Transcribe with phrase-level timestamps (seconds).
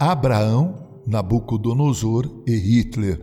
[0.00, 3.20] Abraão, Nabucodonosor e Hitler.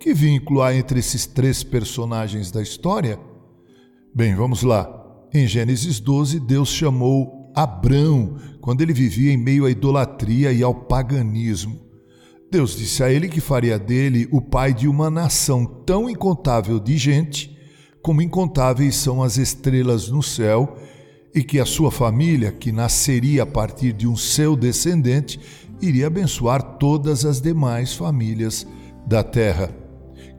[0.00, 3.16] Que vínculo há entre esses três personagens da história?
[4.12, 4.90] Bem, vamos lá.
[5.32, 10.74] Em Gênesis 12, Deus chamou Abrão quando ele vivia em meio à idolatria e ao
[10.74, 11.80] paganismo.
[12.50, 16.98] Deus disse a ele que faria dele o pai de uma nação tão incontável de
[16.98, 17.56] gente,
[18.02, 20.76] como incontáveis são as estrelas no céu,
[21.34, 25.40] e que a sua família, que nasceria a partir de um seu descendente,
[25.86, 28.66] iria abençoar todas as demais famílias
[29.06, 29.70] da terra.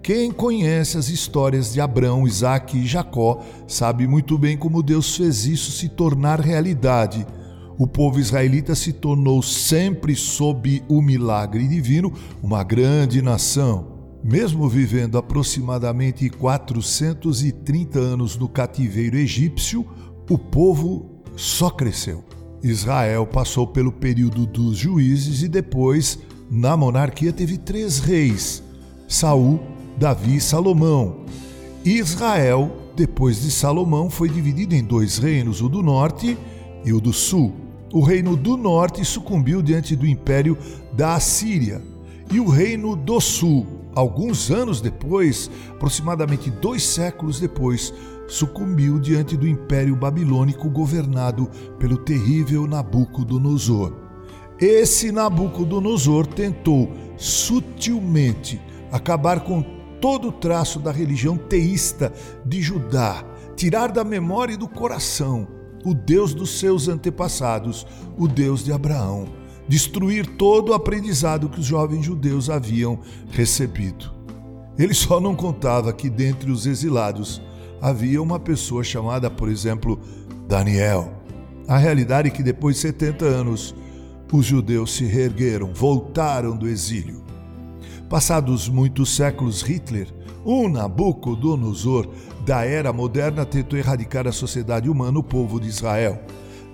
[0.01, 5.45] Quem conhece as histórias de Abraão, Isaac e Jacó sabe muito bem como Deus fez
[5.45, 7.25] isso se tornar realidade.
[7.77, 13.95] O povo israelita se tornou sempre sob o milagre divino uma grande nação.
[14.23, 19.85] Mesmo vivendo aproximadamente 430 anos no cativeiro egípcio,
[20.29, 22.23] o povo só cresceu.
[22.69, 26.17] Israel passou pelo período dos juízes e depois,
[26.49, 28.63] na monarquia, teve três reis:
[29.07, 29.59] Saul,
[29.97, 31.25] Davi e Salomão.
[31.83, 36.35] Israel, depois de Salomão, foi dividido em dois reinos, o do norte
[36.83, 37.53] e o do sul.
[37.93, 40.57] O reino do norte sucumbiu diante do império
[40.91, 41.83] da Assíria,
[42.31, 47.93] e o reino do sul, alguns anos depois, aproximadamente dois séculos depois,
[48.27, 53.93] sucumbiu diante do império babilônico governado pelo terrível Nabucodonosor.
[54.59, 59.61] Esse Nabucodonosor tentou sutilmente acabar com
[59.99, 62.13] todo o traço da religião teísta
[62.45, 63.23] de Judá,
[63.55, 65.47] tirar da memória e do coração
[65.83, 67.85] o Deus dos seus antepassados,
[68.17, 69.27] o Deus de Abraão,
[69.67, 72.99] destruir todo o aprendizado que os jovens judeus haviam
[73.29, 74.11] recebido.
[74.77, 77.41] Ele só não contava que dentre os exilados
[77.81, 79.99] havia uma pessoa chamada, por exemplo,
[80.47, 81.13] Daniel.
[81.67, 83.75] A realidade é que depois de 70 anos,
[84.35, 87.23] os judeus se reergueram, voltaram do exílio.
[88.09, 90.13] Passados muitos séculos, Hitler,
[90.45, 92.07] um Nabucodonosor
[92.45, 96.21] da era moderna, tentou erradicar a sociedade humana, o povo de Israel.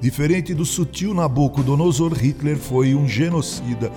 [0.02, 3.92] Diferente do sutil Nabucodonosor, Hitler foi um genocida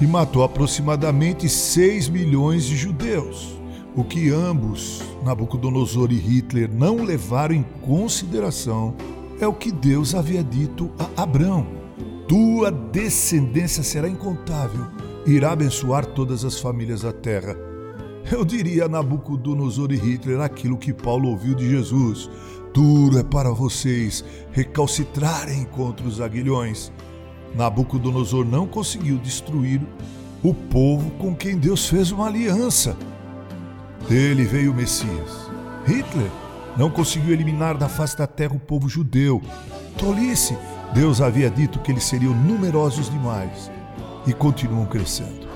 [0.00, 3.56] e matou aproximadamente 6 milhões de judeus.
[3.96, 8.94] O que ambos, Nabucodonosor e Hitler, não levaram em consideração
[9.40, 11.66] é o que Deus havia dito a Abraão:
[12.28, 14.86] Tua descendência será incontável
[15.26, 17.56] irá abençoar todas as famílias da terra.
[18.30, 22.30] Eu diria a Nabucodonosor e Hitler aquilo que Paulo ouviu de Jesus:
[22.72, 26.92] Duro é para vocês recalcitrarem contra os aguilhões.
[27.54, 29.80] Nabucodonosor não conseguiu destruir
[30.42, 32.96] o povo com quem Deus fez uma aliança.
[34.08, 35.50] Dele veio o Messias.
[35.84, 36.30] Hitler
[36.76, 39.42] não conseguiu eliminar da face da terra o povo judeu.
[39.98, 40.56] Tolice!
[40.94, 43.70] Deus havia dito que eles seriam numerosos demais
[44.26, 45.46] e continuam crescendo.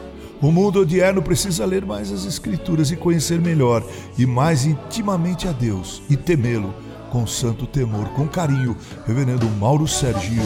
[0.43, 3.85] O mundo odierno precisa ler mais as Escrituras e conhecer melhor
[4.19, 6.75] e mais intimamente a Deus e temê-lo
[7.11, 8.77] com santo temor, com carinho.
[9.07, 10.43] Reverendo Mauro Sergio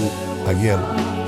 [0.49, 1.24] Aguelo.